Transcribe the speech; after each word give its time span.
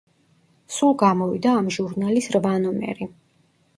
სულ 0.77 0.95
გამოვიდა 1.01 1.51
ამ 1.59 1.69
ჟურნალის 1.77 2.31
რვა 2.37 2.55
ნომერი. 2.65 3.09